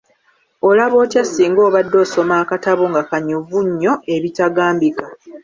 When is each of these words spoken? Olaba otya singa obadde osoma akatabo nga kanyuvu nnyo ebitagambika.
Olaba 0.67 0.95
otya 1.03 1.23
singa 1.31 1.61
obadde 1.67 1.97
osoma 2.03 2.33
akatabo 2.43 2.83
nga 2.91 3.01
kanyuvu 3.09 3.57
nnyo 3.67 3.93
ebitagambika. 4.15 5.05